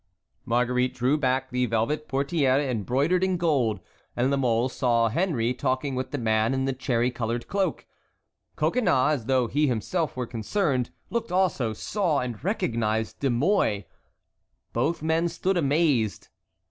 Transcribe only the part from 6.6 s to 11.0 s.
the cherry colored cloak. Coconnas, as though he himself were concerned,